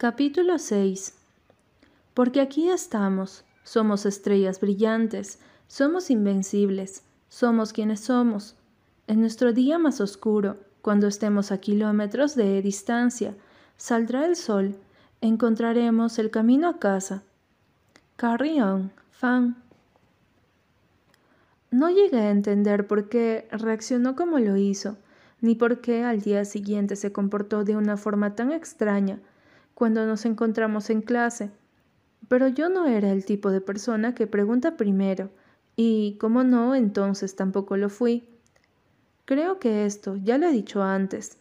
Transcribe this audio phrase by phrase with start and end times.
[0.00, 1.12] Capítulo 6
[2.14, 5.38] Porque aquí estamos, somos estrellas brillantes,
[5.68, 8.56] somos invencibles, somos quienes somos.
[9.08, 13.34] En nuestro día más oscuro, cuando estemos a kilómetros de distancia,
[13.76, 14.74] saldrá el sol,
[15.20, 17.22] encontraremos el camino a casa.
[18.16, 19.62] Carry on, fan.
[21.70, 24.96] No llegué a entender por qué reaccionó como lo hizo,
[25.42, 29.20] ni por qué al día siguiente se comportó de una forma tan extraña
[29.80, 31.50] cuando nos encontramos en clase,
[32.28, 35.30] pero yo no era el tipo de persona que pregunta primero,
[35.74, 38.28] y como no, entonces tampoco lo fui.
[39.24, 41.38] Creo que esto ya lo he dicho antes.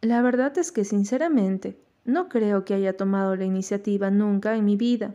[0.00, 4.74] La verdad es que sinceramente no creo que haya tomado la iniciativa nunca en mi
[4.74, 5.14] vida.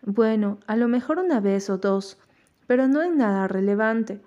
[0.00, 2.16] Bueno, a lo mejor una vez o dos,
[2.66, 4.22] pero no en nada relevante.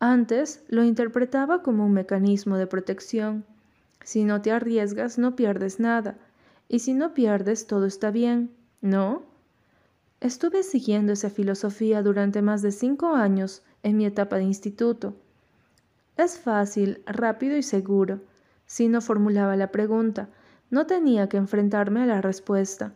[0.00, 3.46] Antes lo interpretaba como un mecanismo de protección.
[4.04, 6.18] Si no te arriesgas, no pierdes nada.
[6.68, 9.22] Y si no pierdes, todo está bien, ¿no?
[10.20, 15.14] Estuve siguiendo esa filosofía durante más de cinco años en mi etapa de instituto.
[16.16, 18.20] Es fácil, rápido y seguro.
[18.64, 20.28] Si no formulaba la pregunta,
[20.70, 22.94] no tenía que enfrentarme a la respuesta.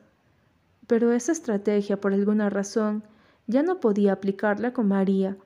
[0.86, 3.04] Pero esa estrategia, por alguna razón,
[3.46, 5.36] ya no podía aplicarla con María.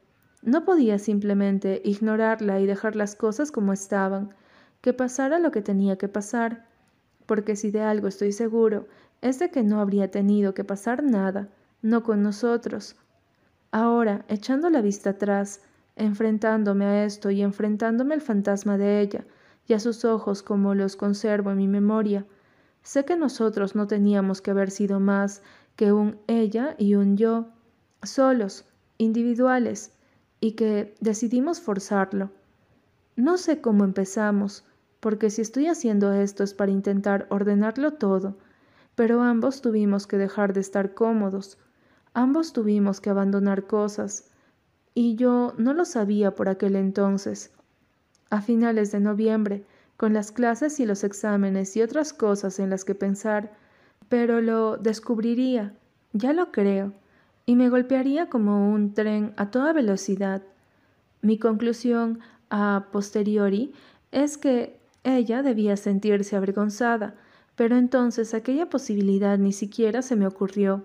[0.42, 4.30] No podía simplemente ignorarla y dejar las cosas como estaban,
[4.80, 6.66] que pasara lo que tenía que pasar
[7.26, 8.86] porque si de algo estoy seguro,
[9.22, 11.48] es de que no habría tenido que pasar nada,
[11.82, 12.96] no con nosotros.
[13.70, 15.60] Ahora, echando la vista atrás,
[15.96, 19.24] enfrentándome a esto y enfrentándome al fantasma de ella,
[19.66, 22.26] y a sus ojos como los conservo en mi memoria,
[22.82, 25.42] sé que nosotros no teníamos que haber sido más
[25.76, 27.46] que un ella y un yo,
[28.02, 28.66] solos,
[28.98, 29.92] individuales,
[30.40, 32.30] y que decidimos forzarlo.
[33.16, 34.64] No sé cómo empezamos,
[35.04, 38.38] porque si estoy haciendo esto es para intentar ordenarlo todo,
[38.94, 41.58] pero ambos tuvimos que dejar de estar cómodos,
[42.14, 44.30] ambos tuvimos que abandonar cosas,
[44.94, 47.52] y yo no lo sabía por aquel entonces.
[48.30, 49.66] A finales de noviembre,
[49.98, 53.52] con las clases y los exámenes y otras cosas en las que pensar,
[54.08, 55.74] pero lo descubriría,
[56.14, 56.94] ya lo creo,
[57.44, 60.40] y me golpearía como un tren a toda velocidad.
[61.20, 63.74] Mi conclusión a posteriori
[64.10, 67.14] es que ella debía sentirse avergonzada,
[67.56, 70.84] pero entonces aquella posibilidad ni siquiera se me ocurrió.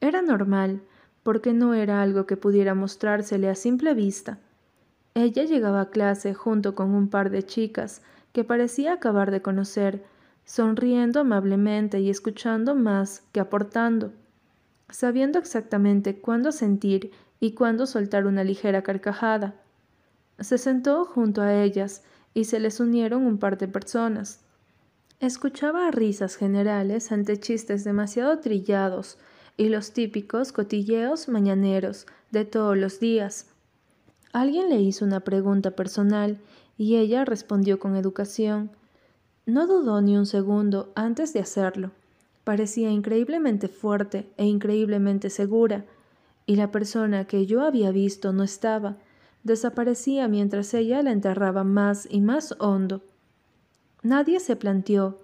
[0.00, 0.82] Era normal,
[1.22, 4.38] porque no era algo que pudiera mostrársele a simple vista.
[5.14, 8.02] Ella llegaba a clase junto con un par de chicas
[8.32, 10.04] que parecía acabar de conocer,
[10.44, 14.12] sonriendo amablemente y escuchando más que aportando,
[14.88, 19.54] sabiendo exactamente cuándo sentir y cuándo soltar una ligera carcajada.
[20.38, 22.02] Se sentó junto a ellas
[22.34, 24.40] y se les unieron un par de personas.
[25.20, 29.18] Escuchaba risas generales ante chistes demasiado trillados
[29.56, 33.46] y los típicos cotilleos mañaneros de todos los días.
[34.32, 36.38] Alguien le hizo una pregunta personal
[36.78, 38.70] y ella respondió con educación.
[39.44, 41.90] No dudó ni un segundo antes de hacerlo.
[42.44, 45.84] Parecía increíblemente fuerte e increíblemente segura,
[46.46, 48.96] y la persona que yo había visto no estaba,
[49.42, 53.02] desaparecía mientras ella la enterraba más y más hondo.
[54.02, 55.18] Nadie se planteó,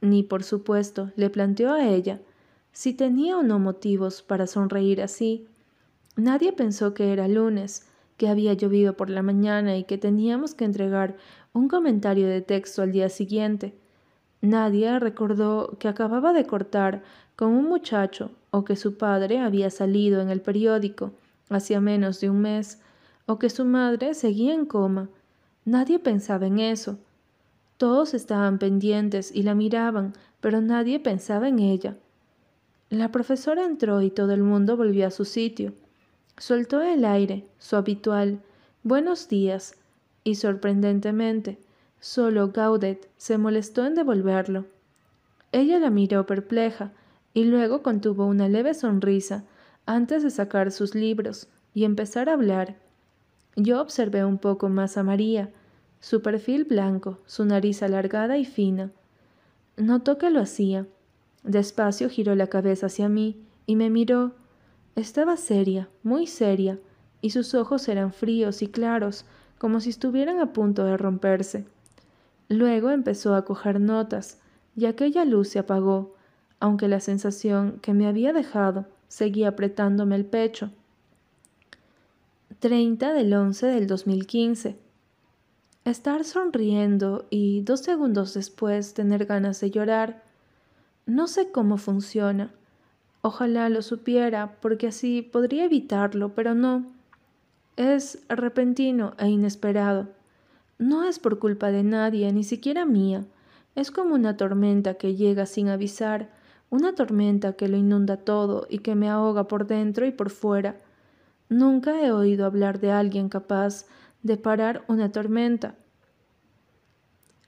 [0.00, 2.20] ni por supuesto le planteó a ella,
[2.72, 5.46] si tenía o no motivos para sonreír así.
[6.16, 7.86] Nadie pensó que era lunes,
[8.16, 11.16] que había llovido por la mañana y que teníamos que entregar
[11.52, 13.74] un comentario de texto al día siguiente.
[14.40, 17.02] Nadie recordó que acababa de cortar
[17.34, 21.12] con un muchacho o que su padre había salido en el periódico
[21.50, 22.80] hacía menos de un mes
[23.30, 25.08] o que su madre seguía en coma.
[25.64, 26.98] Nadie pensaba en eso.
[27.76, 31.96] Todos estaban pendientes y la miraban, pero nadie pensaba en ella.
[32.88, 35.74] La profesora entró y todo el mundo volvió a su sitio.
[36.38, 38.40] Soltó el aire, su habitual
[38.82, 39.76] buenos días,
[40.24, 41.56] y sorprendentemente,
[42.00, 44.66] solo Gaudet se molestó en devolverlo.
[45.52, 46.90] Ella la miró perpleja
[47.32, 49.44] y luego contuvo una leve sonrisa
[49.86, 52.89] antes de sacar sus libros y empezar a hablar.
[53.56, 55.50] Yo observé un poco más a María,
[56.00, 58.90] su perfil blanco, su nariz alargada y fina.
[59.76, 60.86] Notó que lo hacía.
[61.42, 64.32] Despacio giró la cabeza hacia mí y me miró.
[64.96, 66.78] Estaba seria, muy seria,
[67.20, 69.24] y sus ojos eran fríos y claros,
[69.58, 71.66] como si estuvieran a punto de romperse.
[72.48, 74.40] Luego empezó a coger notas,
[74.74, 76.14] y aquella luz se apagó,
[76.60, 80.70] aunque la sensación que me había dejado seguía apretándome el pecho.
[82.60, 84.76] 30 del 11 del 2015.
[85.86, 90.22] Estar sonriendo y dos segundos después tener ganas de llorar.
[91.06, 92.52] No sé cómo funciona.
[93.22, 96.84] Ojalá lo supiera, porque así podría evitarlo, pero no.
[97.76, 100.08] Es repentino e inesperado.
[100.76, 103.24] No es por culpa de nadie, ni siquiera mía.
[103.74, 106.28] Es como una tormenta que llega sin avisar,
[106.68, 110.76] una tormenta que lo inunda todo y que me ahoga por dentro y por fuera.
[111.50, 113.84] Nunca he oído hablar de alguien capaz
[114.22, 115.74] de parar una tormenta.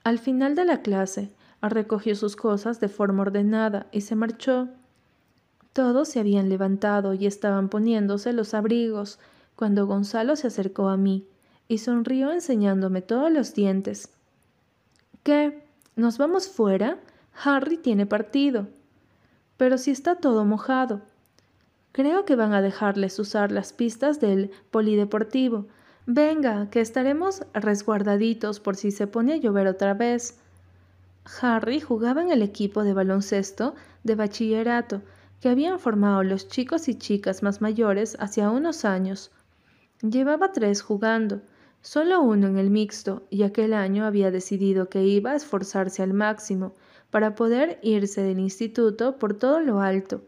[0.03, 1.31] Al final de la clase,
[1.69, 4.67] recogió sus cosas de forma ordenada y se marchó.
[5.71, 9.19] Todos se habían levantado y estaban poniéndose los abrigos
[9.55, 11.25] cuando Gonzalo se acercó a mí
[11.67, 14.09] y sonrió enseñándome todos los dientes.
[15.23, 15.65] ¿Qué?
[15.95, 16.99] ¿Nos vamos fuera?
[17.43, 18.67] Harry tiene partido.
[19.57, 21.01] Pero si está todo mojado.
[21.93, 25.67] Creo que van a dejarles usar las pistas del polideportivo.
[26.07, 30.39] Venga, que estaremos resguardaditos por si se pone a llover otra vez.
[31.39, 35.03] Harry jugaba en el equipo de baloncesto de bachillerato
[35.39, 39.29] que habían formado los chicos y chicas más mayores hacia unos años.
[40.01, 41.41] Llevaba tres jugando,
[41.83, 46.13] solo uno en el mixto, y aquel año había decidido que iba a esforzarse al
[46.13, 46.73] máximo
[47.11, 50.23] para poder irse del instituto por todo lo alto.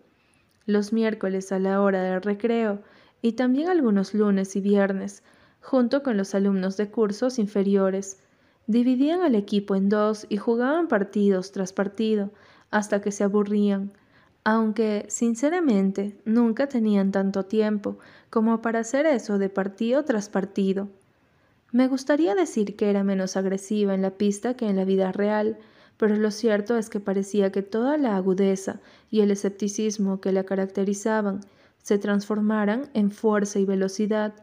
[0.65, 2.81] Los miércoles a la hora del recreo
[3.21, 5.23] y también algunos lunes y viernes,
[5.61, 8.19] junto con los alumnos de cursos inferiores,
[8.67, 12.31] dividían al equipo en dos y jugaban partidos tras partido
[12.71, 13.91] hasta que se aburrían
[14.45, 17.97] aunque sinceramente nunca tenían tanto tiempo
[18.29, 20.87] como para hacer eso de partido tras partido.
[21.71, 25.57] Me gustaría decir que era menos agresiva en la pista que en la vida real,
[25.97, 30.43] pero lo cierto es que parecía que toda la agudeza y el escepticismo que la
[30.43, 31.41] caracterizaban
[31.81, 34.33] se transformaran en fuerza y velocidad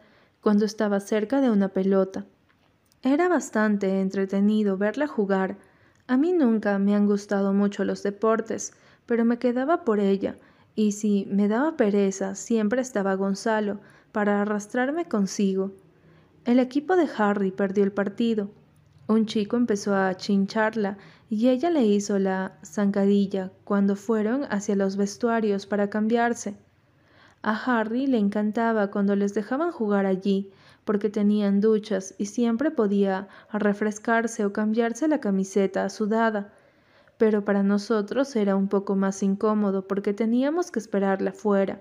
[0.41, 2.25] cuando estaba cerca de una pelota.
[3.01, 5.57] Era bastante entretenido verla jugar.
[6.07, 8.73] A mí nunca me han gustado mucho los deportes,
[9.05, 10.37] pero me quedaba por ella,
[10.75, 13.79] y si me daba pereza, siempre estaba Gonzalo
[14.11, 15.71] para arrastrarme consigo.
[16.45, 18.49] El equipo de Harry perdió el partido.
[19.07, 20.97] Un chico empezó a chincharla
[21.33, 26.55] y ella le hizo la zancadilla cuando fueron hacia los vestuarios para cambiarse.
[27.41, 30.51] A Harry le encantaba cuando les dejaban jugar allí,
[30.85, 36.53] porque tenían duchas y siempre podía refrescarse o cambiarse la camiseta sudada
[37.17, 41.79] pero para nosotros era un poco más incómodo porque teníamos que esperarla fuera,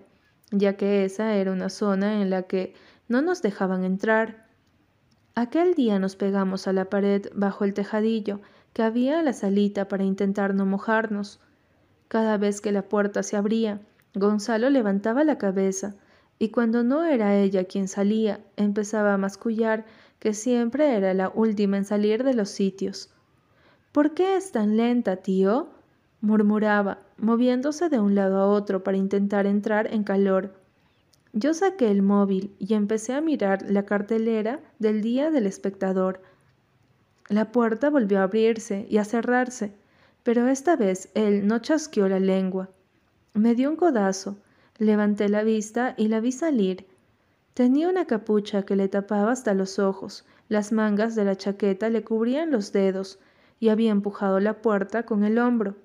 [0.51, 2.75] ya que esa era una zona en la que
[3.09, 4.47] no nos dejaban entrar.
[5.35, 8.41] Aquel día nos pegamos a la pared bajo el tejadillo
[8.73, 11.41] que había la salita para intentar no mojarnos.
[12.09, 13.81] Cada vez que la puerta se abría,
[14.15, 15.95] Gonzalo levantaba la cabeza
[16.39, 19.85] y cuando no era ella quien salía, empezaba a mascullar
[20.19, 23.11] que siempre era la última en salir de los sitios.
[23.93, 25.69] ¿Por qué es tan lenta, tío?
[26.21, 30.55] murmuraba, moviéndose de un lado a otro para intentar entrar en calor.
[31.33, 36.23] Yo saqué el móvil y empecé a mirar la cartelera del día del espectador.
[37.33, 39.73] La puerta volvió a abrirse y a cerrarse,
[40.23, 42.69] pero esta vez él no chasqueó la lengua.
[43.33, 44.37] Me dio un codazo,
[44.77, 46.87] levanté la vista y la vi salir.
[47.55, 52.05] Tenía una capucha que le tapaba hasta los ojos, las mangas de la chaqueta le
[52.05, 53.19] cubrían los dedos,
[53.59, 55.77] y había empujado la puerta con el hombro.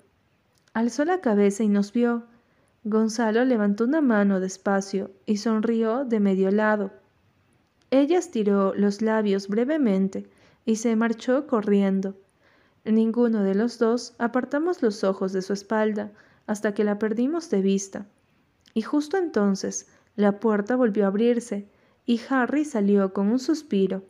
[0.74, 2.24] Alzó la cabeza y nos vio.
[2.84, 6.90] Gonzalo levantó una mano despacio y sonrió de medio lado.
[7.90, 10.28] Ella estiró los labios brevemente
[10.68, 12.14] y se marchó corriendo.
[12.84, 16.12] Ninguno de los dos apartamos los ojos de su espalda
[16.46, 18.04] hasta que la perdimos de vista.
[18.74, 21.66] Y justo entonces la puerta volvió a abrirse
[22.04, 24.04] y Harry salió con un suspiro.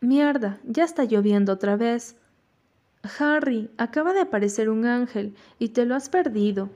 [0.00, 2.16] Mierda, ya está lloviendo otra vez.
[3.20, 6.68] Harry, acaba de aparecer un ángel y te lo has perdido.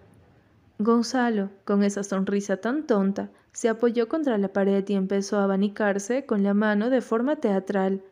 [0.78, 6.26] Gonzalo, con esa sonrisa tan tonta, se apoyó contra la pared y empezó a abanicarse
[6.26, 8.04] con la mano de forma teatral.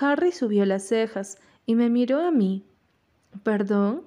[0.00, 2.64] Harry subió las cejas y me miró a mí.
[3.42, 4.02] ¿Perdón?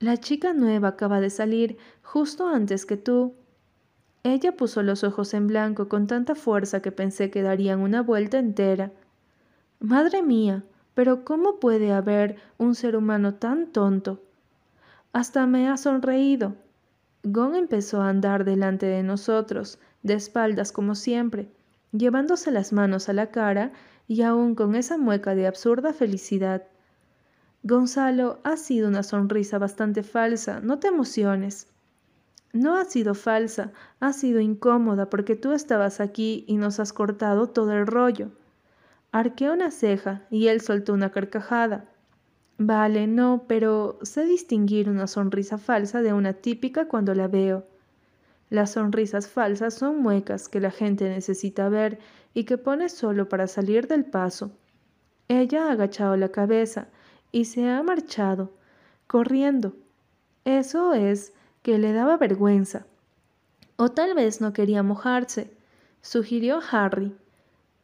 [0.00, 3.34] La chica nueva acaba de salir justo antes que tú.
[4.22, 8.38] Ella puso los ojos en blanco con tanta fuerza que pensé que darían una vuelta
[8.38, 8.90] entera.
[9.80, 14.22] Madre mía, pero ¿cómo puede haber un ser humano tan tonto?
[15.12, 16.54] Hasta me ha sonreído.
[17.22, 21.48] Gon empezó a andar delante de nosotros, de espaldas como siempre,
[21.92, 23.72] llevándose las manos a la cara
[24.06, 26.64] y aún con esa mueca de absurda felicidad.
[27.62, 31.68] Gonzalo, ha sido una sonrisa bastante falsa, no te emociones.
[32.52, 37.48] No ha sido falsa, ha sido incómoda porque tú estabas aquí y nos has cortado
[37.48, 38.30] todo el rollo.
[39.10, 41.86] Arqueó una ceja y él soltó una carcajada.
[42.58, 47.66] Vale, no, pero sé distinguir una sonrisa falsa de una típica cuando la veo.
[48.54, 51.98] Las sonrisas falsas son muecas que la gente necesita ver
[52.34, 54.52] y que pone solo para salir del paso.
[55.26, 56.86] Ella ha agachado la cabeza
[57.32, 58.52] y se ha marchado,
[59.08, 59.74] corriendo.
[60.44, 61.32] Eso es
[61.62, 62.86] que le daba vergüenza.
[63.74, 65.50] O tal vez no quería mojarse,
[66.00, 67.12] sugirió Harry.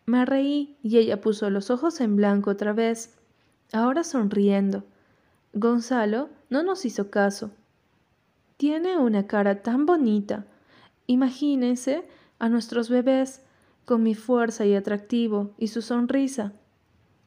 [0.06, 3.18] Me reí y ella puso los ojos en blanco otra vez,
[3.72, 4.84] ahora sonriendo.
[5.52, 7.50] Gonzalo no nos hizo caso.
[8.56, 10.46] Tiene una cara tan bonita.
[11.10, 12.04] Imagínense
[12.38, 13.42] a nuestros bebés
[13.84, 16.52] con mi fuerza y atractivo y su sonrisa.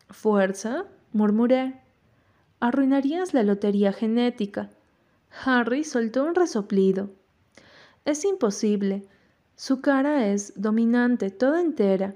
[0.10, 0.86] ¿Fuerza?
[1.12, 1.82] murmuré.
[2.62, 4.70] Arruinarías la lotería genética.
[5.44, 7.10] Harry soltó un resoplido.
[8.06, 9.06] Es imposible.
[9.58, 12.16] Su cara es dominante, toda entera.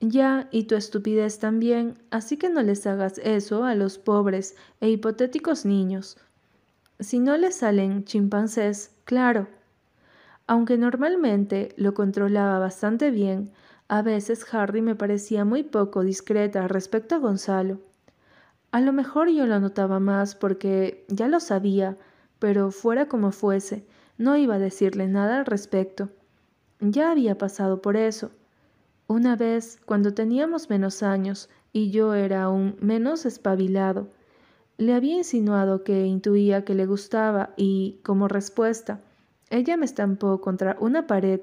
[0.00, 4.88] Ya, y tu estupidez también, así que no les hagas eso a los pobres e
[4.88, 6.16] hipotéticos niños.
[6.98, 9.57] Si no les salen chimpancés, claro.
[10.48, 13.52] Aunque normalmente lo controlaba bastante bien,
[13.86, 17.80] a veces Harry me parecía muy poco discreta respecto a Gonzalo.
[18.70, 21.98] A lo mejor yo lo notaba más porque ya lo sabía,
[22.38, 23.84] pero fuera como fuese,
[24.16, 26.08] no iba a decirle nada al respecto.
[26.80, 28.30] Ya había pasado por eso.
[29.06, 34.08] Una vez, cuando teníamos menos años y yo era aún menos espabilado,
[34.78, 39.02] le había insinuado que intuía que le gustaba y, como respuesta,
[39.50, 41.40] ella me estampó contra una pared,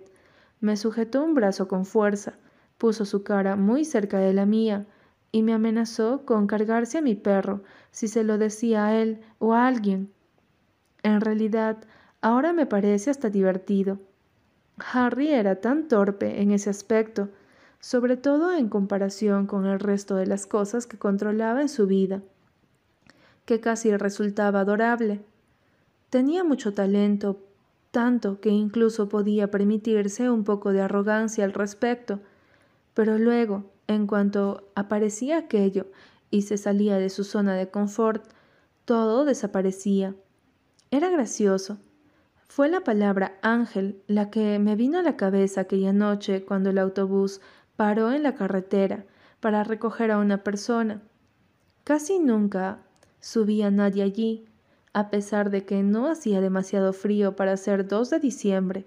[0.59, 2.33] me sujetó un brazo con fuerza,
[2.77, 4.85] puso su cara muy cerca de la mía
[5.31, 9.53] y me amenazó con cargarse a mi perro si se lo decía a él o
[9.53, 10.11] a alguien.
[11.03, 11.77] En realidad,
[12.21, 13.99] ahora me parece hasta divertido.
[14.93, 17.29] Harry era tan torpe en ese aspecto,
[17.79, 22.21] sobre todo en comparación con el resto de las cosas que controlaba en su vida,
[23.45, 25.21] que casi resultaba adorable.
[26.09, 27.39] Tenía mucho talento,
[27.95, 32.19] tanto que incluso podía permitirse un poco de arrogancia al respecto,
[32.93, 35.85] pero luego, en cuanto aparecía aquello
[36.29, 38.25] y se salía de su zona de confort,
[38.83, 40.13] todo desaparecía.
[40.91, 41.77] Era gracioso.
[42.49, 46.79] Fue la palabra ángel la que me vino a la cabeza aquella noche cuando el
[46.79, 47.39] autobús
[47.77, 49.05] paró en la carretera
[49.39, 51.01] para recoger a una persona.
[51.85, 52.79] Casi nunca
[53.21, 54.49] subía nadie allí,
[54.95, 58.85] a pesar de que no hacía demasiado frío para ser 2 de diciembre.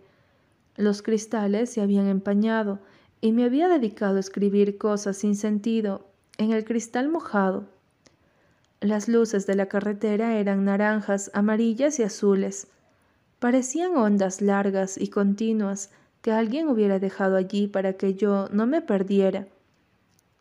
[0.74, 2.78] Los cristales se habían empañado
[3.20, 6.06] y me había dedicado a escribir cosas sin sentido
[6.38, 7.66] en el cristal mojado.
[8.80, 12.68] Las luces de la carretera eran naranjas, amarillas y azules.
[13.38, 15.90] Parecían ondas largas y continuas
[16.22, 19.46] que alguien hubiera dejado allí para que yo no me perdiera.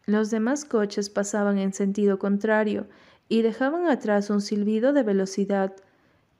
[0.06, 2.88] Los demás coches pasaban en sentido contrario
[3.30, 5.76] y dejaban atrás un silbido de velocidad,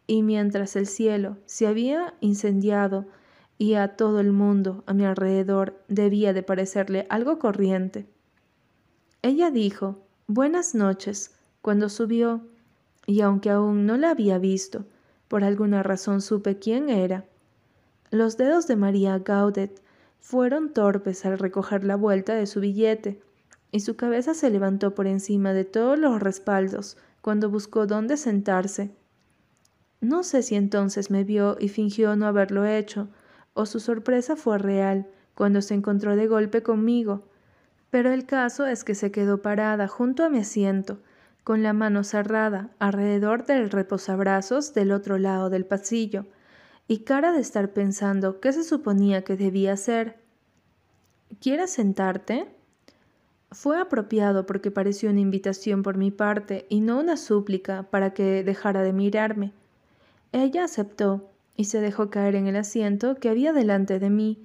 [0.06, 3.06] y mientras el cielo se había incendiado
[3.58, 8.08] y a todo el mundo a mi alrededor debía de parecerle algo corriente.
[9.22, 12.42] Ella dijo Buenas noches cuando subió,
[13.06, 14.86] y aunque aún no la había visto,
[15.28, 17.26] por alguna razón supe quién era.
[18.12, 19.82] Los dedos de María Gaudet
[20.20, 23.22] fueron torpes al recoger la vuelta de su billete,
[23.72, 28.92] y su cabeza se levantó por encima de todos los respaldos cuando buscó dónde sentarse.
[30.00, 33.10] No sé si entonces me vio y fingió no haberlo hecho,
[33.54, 37.28] o su sorpresa fue real cuando se encontró de golpe conmigo,
[37.90, 41.00] pero el caso es que se quedó parada junto a mi asiento,
[41.44, 46.26] con la mano cerrada alrededor del reposabrazos del otro lado del pasillo,
[46.88, 50.20] y cara de estar pensando qué se suponía que debía hacer.
[51.42, 52.57] ¿Quieres sentarte?
[53.52, 58.44] Fue apropiado porque pareció una invitación por mi parte y no una súplica para que
[58.44, 59.54] dejara de mirarme.
[60.34, 64.38] Ella aceptó y se dejó caer en el asiento que había delante de mí,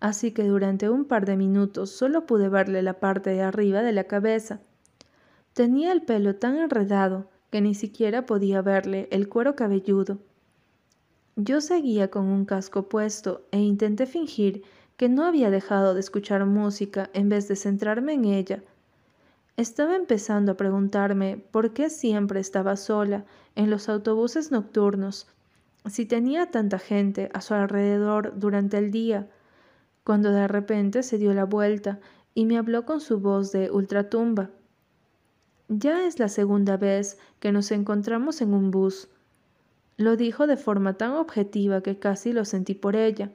[0.00, 3.92] así que durante un par de minutos solo pude verle la parte de arriba de
[3.92, 4.60] la cabeza.
[5.52, 10.18] Tenía el pelo tan enredado que ni siquiera podía verle el cuero cabelludo.
[11.36, 14.64] Yo seguía con un casco puesto e intenté fingir
[14.98, 18.64] que no había dejado de escuchar música en vez de centrarme en ella.
[19.56, 23.24] Estaba empezando a preguntarme por qué siempre estaba sola
[23.54, 25.28] en los autobuses nocturnos,
[25.86, 29.28] si tenía tanta gente a su alrededor durante el día,
[30.02, 32.00] cuando de repente se dio la vuelta
[32.34, 34.50] y me habló con su voz de ultratumba.
[35.68, 39.08] Ya es la segunda vez que nos encontramos en un bus.
[39.96, 43.30] Lo dijo de forma tan objetiva que casi lo sentí por ella.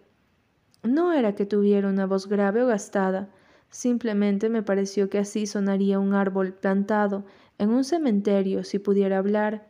[0.84, 3.30] No era que tuviera una voz grave o gastada,
[3.70, 7.24] simplemente me pareció que así sonaría un árbol plantado
[7.58, 9.68] en un cementerio si pudiera hablar.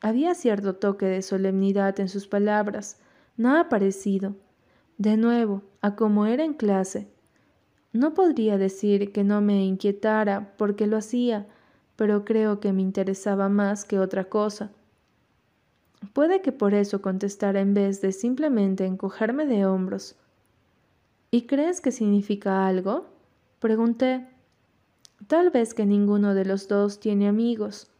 [0.00, 3.00] Había cierto toque de solemnidad en sus palabras,
[3.36, 4.36] nada parecido,
[4.98, 7.08] de nuevo, a como era en clase.
[7.92, 11.46] No podría decir que no me inquietara porque lo hacía,
[11.96, 14.70] pero creo que me interesaba más que otra cosa.
[16.12, 20.16] Puede que por eso contestara en vez de simplemente encogerme de hombros.
[21.30, 23.06] ¿Y crees que significa algo?
[23.58, 24.26] Pregunté.
[25.26, 27.90] Tal vez que ninguno de los dos tiene amigos.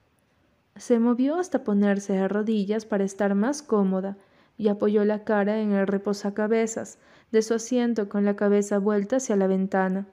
[0.76, 4.17] Se movió hasta ponerse de rodillas para estar más cómoda
[4.57, 6.99] y apoyó la cara en el reposacabezas
[7.33, 10.07] de su asiento con la cabeza vuelta hacia la ventana.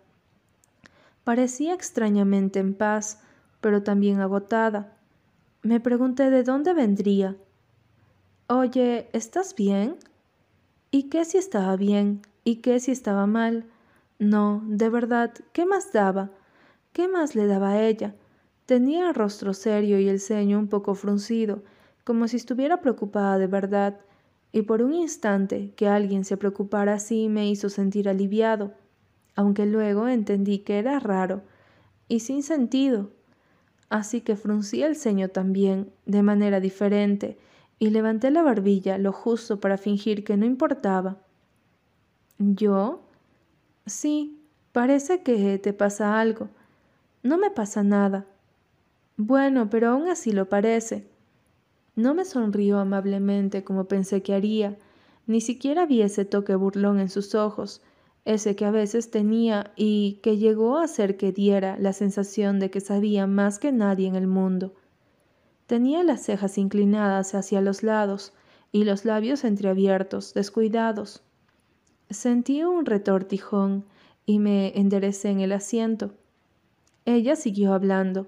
[1.24, 3.22] Parecía extrañamente en paz,
[3.62, 4.98] pero también agotada.
[5.62, 7.36] Me pregunté de dónde vendría.
[8.48, 9.98] Oye, ¿estás bien?
[10.92, 12.22] ¿Y qué si estaba bien?
[12.44, 13.66] ¿Y qué si estaba mal?
[14.20, 16.30] No, de verdad, ¿qué más daba?
[16.94, 18.14] ¿Qué más le daba a ella?
[18.68, 21.64] Tenía el rostro serio y el ceño un poco fruncido,
[22.04, 24.00] como si estuviera preocupada de verdad,
[24.52, 28.76] y por un instante que alguien se preocupara así me hizo sentir aliviado,
[29.36, 31.42] aunque luego entendí que era raro
[32.08, 33.10] y sin sentido.
[33.90, 37.40] Así que fruncí el ceño también, de manera diferente,
[37.80, 41.18] y levanté la barbilla lo justo para fingir que no importaba.
[42.38, 43.02] ¿Yo?
[43.86, 44.40] Sí,
[44.72, 46.50] parece que te pasa algo.
[47.24, 48.26] No me pasa nada.
[49.18, 51.08] Bueno, pero aún así lo parece.
[51.96, 54.78] No me sonrió amablemente como pensé que haría,
[55.28, 57.82] ni siquiera vi ese toque burlón en sus ojos,
[58.26, 62.70] ese que a veces tenía y que llegó a hacer que diera la sensación de
[62.70, 64.74] que sabía más que nadie en el mundo.
[65.68, 68.34] Tenía las cejas inclinadas hacia los lados
[68.72, 71.24] y los labios entreabiertos, descuidados.
[72.10, 73.86] Sentí un retortijón
[74.26, 76.12] y me enderecé en el asiento.
[77.06, 78.28] Ella siguió hablando.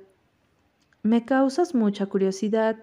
[1.04, 2.78] Me causas mucha curiosidad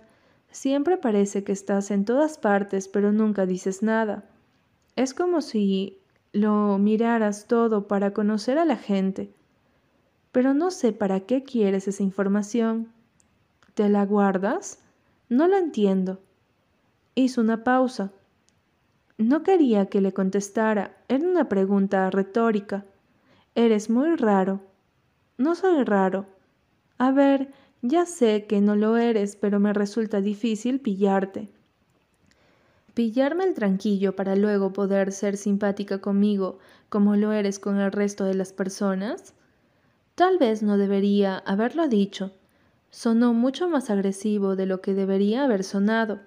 [0.55, 4.23] Siempre parece que estás en todas partes, pero nunca dices nada.
[4.95, 5.99] Es como si
[6.33, 9.35] lo miraras todo para conocer a la gente.
[10.31, 12.93] Pero no sé para qué quieres esa información.
[13.75, 14.79] ¿Te la guardas?
[15.29, 16.21] No lo entiendo.
[17.17, 18.13] Hizo una pausa.
[19.19, 20.97] No quería que le contestara.
[21.09, 22.85] Era una pregunta retórica.
[23.57, 24.61] Eres muy raro.
[25.39, 26.27] No soy raro.
[26.99, 31.49] A ver, ya sé que no lo eres, pero me resulta difícil pillarte.
[32.95, 38.25] Pillarme el tranquillo para luego poder ser simpática conmigo como lo eres con el resto
[38.25, 39.35] de las personas.
[40.15, 42.31] Tal vez no debería haberlo dicho.
[42.95, 46.21] Sonó mucho más agresivo de lo que debería haber sonado.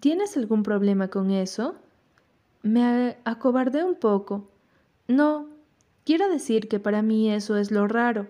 [0.00, 1.76] ¿Tienes algún problema con eso?
[2.62, 4.48] Me acobardé un poco.
[5.06, 5.48] No,
[6.04, 8.26] quiero decir que para mí eso es lo raro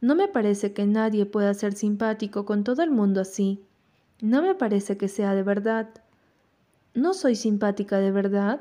[0.00, 3.62] no me parece que nadie pueda ser simpático con todo el mundo así.
[4.20, 5.88] No me parece que sea de verdad.
[6.94, 8.60] ¿No soy simpática de verdad?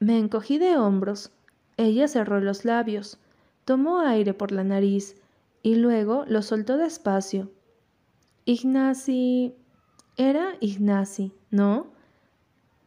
[0.00, 1.30] Me encogí de hombros.
[1.76, 3.18] Ella cerró los labios,
[3.64, 5.16] tomó aire por la nariz
[5.62, 7.50] y luego lo soltó despacio.
[8.44, 9.54] Ignacy.
[10.16, 11.86] Era Ignacy, ¿no?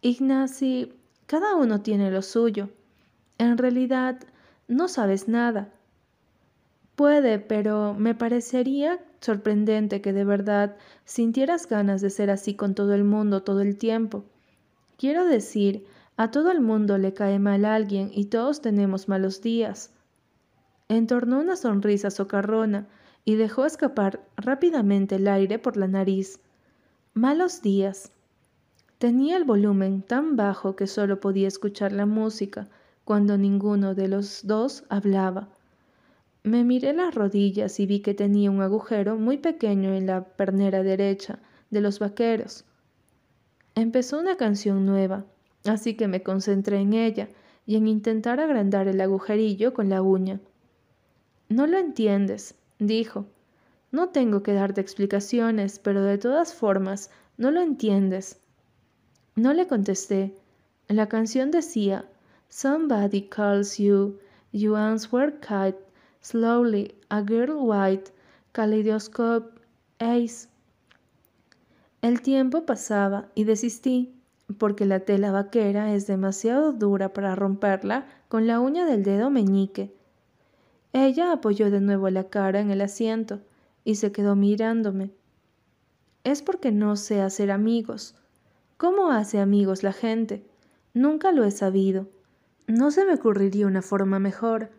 [0.02, 0.94] Ignacy,
[1.26, 2.70] cada uno tiene lo suyo.
[3.38, 4.20] En realidad,
[4.68, 5.74] no sabes nada.
[6.96, 12.94] Puede, pero me parecería sorprendente que de verdad sintieras ganas de ser así con todo
[12.94, 14.24] el mundo todo el tiempo.
[14.98, 15.86] Quiero decir,
[16.16, 19.92] a todo el mundo le cae mal alguien y todos tenemos malos días.
[20.88, 22.88] Entornó una sonrisa socarrona
[23.24, 26.40] y dejó escapar rápidamente el aire por la nariz.
[27.16, 28.12] Malos días.
[29.00, 32.68] Tenía el volumen tan bajo que solo podía escuchar la música
[33.04, 35.50] cuando ninguno de los dos hablaba.
[36.44, 40.84] Me miré las rodillas y vi que tenía un agujero muy pequeño en la pernera
[40.84, 41.40] derecha
[41.72, 42.64] de los vaqueros.
[43.74, 45.26] Empezó una canción nueva,
[45.66, 47.28] así que me concentré en ella
[47.66, 50.40] y en intentar agrandar el agujerillo con la uña.
[51.50, 53.26] No lo entiendes, dijo.
[53.92, 58.40] No tengo que darte explicaciones, pero de todas formas, no lo entiendes.
[59.36, 60.36] No le contesté.
[60.88, 62.06] La canción decía,
[62.50, 64.20] Somebody calls you,
[64.52, 65.86] you answer kite
[66.26, 68.12] Slowly, a girl white,
[68.52, 69.60] kaleidoscope,
[70.00, 70.48] ace.
[72.02, 74.16] El tiempo pasaba y desistí,
[74.58, 79.94] porque la tela vaquera es demasiado dura para romperla con la uña del dedo meñique.
[80.98, 83.42] Ella apoyó de nuevo la cara en el asiento
[83.84, 85.12] y se quedó mirándome.
[86.24, 88.16] Es porque no sé hacer amigos.
[88.78, 90.46] ¿Cómo hace amigos la gente?
[90.94, 92.08] Nunca lo he sabido.
[92.66, 94.70] No se me ocurriría una forma mejor.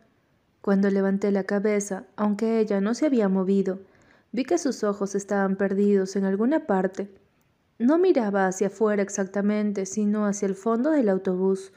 [0.62, 3.80] Cuando levanté la cabeza, aunque ella no se había movido,
[4.32, 7.10] Vi que sus ojos estaban perdidos en alguna parte.
[7.78, 11.74] No miraba hacia afuera exactamente, sino hacia el fondo del autobús,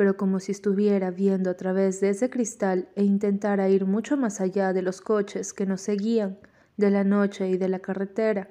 [0.00, 4.40] pero como si estuviera viendo a través de ese cristal e intentara ir mucho más
[4.40, 6.38] allá de los coches que nos seguían,
[6.78, 8.48] de la noche y de la carretera.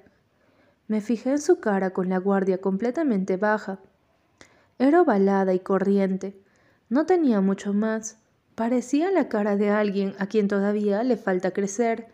[0.87, 3.79] Me fijé en su cara con la guardia completamente baja.
[4.77, 6.39] Era ovalada y corriente.
[6.87, 8.19] No tenía mucho más.
[8.53, 12.09] Parecía la cara de alguien a quien todavía le falta crecer.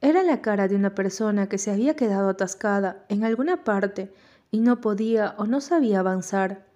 [0.00, 4.10] Era la cara de una persona que se había quedado atascada en alguna parte
[4.50, 6.72] y no podía o no sabía avanzar.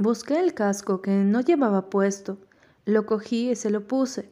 [0.00, 2.38] Busqué el casco que no llevaba puesto,
[2.84, 4.30] lo cogí y se lo puse.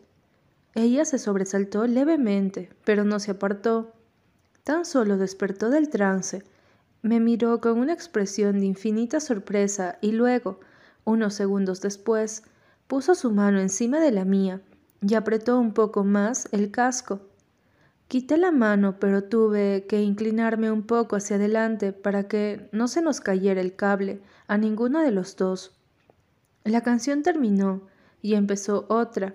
[0.76, 3.92] Ella se sobresaltó levemente, pero no se apartó.
[4.62, 6.44] Tan solo despertó del trance.
[7.02, 10.60] Me miró con una expresión de infinita sorpresa y luego,
[11.04, 12.44] unos segundos después,
[12.86, 14.60] puso su mano encima de la mía
[15.00, 17.22] y apretó un poco más el casco.
[18.08, 23.02] Quité la mano, pero tuve que inclinarme un poco hacia adelante para que no se
[23.02, 25.76] nos cayera el cable a ninguno de los dos.
[26.62, 27.82] La canción terminó
[28.22, 29.34] y empezó otra.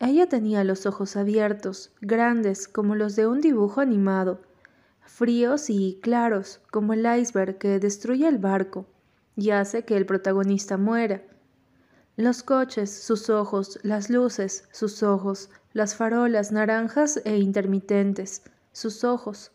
[0.00, 4.42] Ella tenía los ojos abiertos, grandes como los de un dibujo animado,
[5.00, 8.86] fríos y claros como el iceberg que destruye el barco
[9.34, 11.22] y hace que el protagonista muera.
[12.18, 19.52] Los coches, sus ojos, las luces, sus ojos, las farolas naranjas e intermitentes, sus ojos.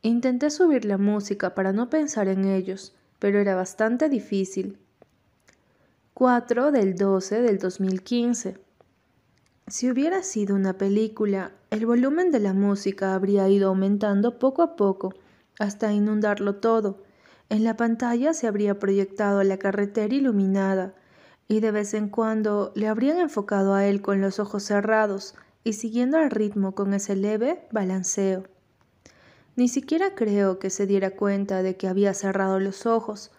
[0.00, 4.78] Intenté subir la música para no pensar en ellos, pero era bastante difícil.
[6.14, 8.56] 4 del 12 del 2015
[9.66, 14.74] si hubiera sido una película, el volumen de la música habría ido aumentando poco a
[14.74, 15.12] poco
[15.58, 17.02] hasta inundarlo todo.
[17.50, 20.94] En la pantalla se habría proyectado la carretera iluminada
[21.48, 25.34] y de vez en cuando le habrían enfocado a él con los ojos cerrados
[25.64, 28.44] y siguiendo el ritmo con ese leve balanceo.
[29.56, 33.32] Ni siquiera creo que se diera cuenta de que había cerrado los ojos.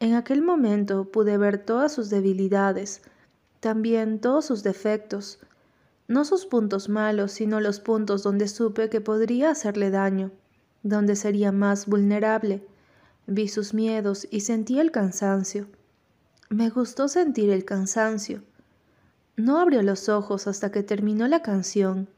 [0.00, 3.02] En aquel momento pude ver todas sus debilidades,
[3.60, 5.38] también todos sus defectos,
[6.08, 10.30] no sus puntos malos, sino los puntos donde supe que podría hacerle daño,
[10.82, 12.66] donde sería más vulnerable.
[13.26, 15.66] Vi sus miedos y sentí el cansancio.
[16.48, 18.42] Me gustó sentir el cansancio.
[19.36, 22.08] No abrió los ojos hasta que terminó la canción.